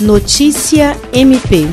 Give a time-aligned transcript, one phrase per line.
[0.00, 1.66] Notícia MP.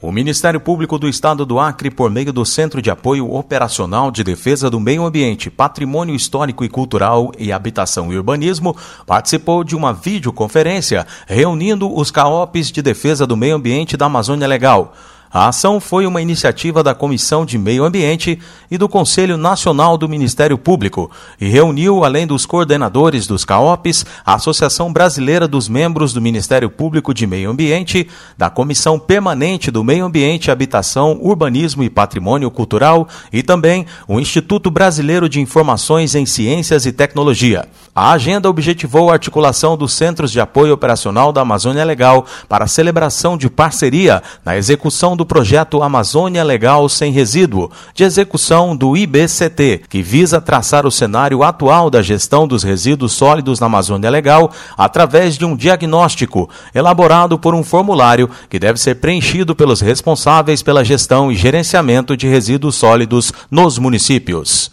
[0.00, 4.24] O Ministério Público do Estado do Acre, por meio do Centro de Apoio Operacional de
[4.24, 8.76] Defesa do Meio Ambiente, Patrimônio Histórico e Cultural e Habitação e Urbanismo,
[9.06, 14.92] participou de uma videoconferência reunindo os CAOPs de Defesa do Meio Ambiente da Amazônia Legal.
[15.32, 18.38] A ação foi uma iniciativa da Comissão de Meio Ambiente
[18.70, 21.10] e do Conselho Nacional do Ministério Público
[21.40, 27.14] e reuniu, além dos coordenadores dos CAOPs, a Associação Brasileira dos Membros do Ministério Público
[27.14, 28.06] de Meio Ambiente,
[28.36, 34.70] da Comissão Permanente do Meio Ambiente, Habitação, Urbanismo e Patrimônio Cultural e também o Instituto
[34.70, 37.66] Brasileiro de Informações em Ciências e Tecnologia.
[37.94, 42.68] A agenda objetivou a articulação dos Centros de Apoio Operacional da Amazônia Legal para a
[42.68, 49.82] celebração de parceria na execução do projeto Amazônia Legal Sem Resíduo, de execução do IBCT,
[49.90, 55.36] que visa traçar o cenário atual da gestão dos resíduos sólidos na Amazônia Legal através
[55.36, 61.30] de um diagnóstico elaborado por um formulário que deve ser preenchido pelos responsáveis pela gestão
[61.30, 64.72] e gerenciamento de resíduos sólidos nos municípios.